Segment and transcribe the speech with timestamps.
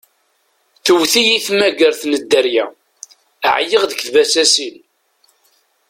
[0.85, 2.65] Tewwet-iyi tmagart n dderya,
[3.55, 4.75] ɛyiɣ di tbasasin.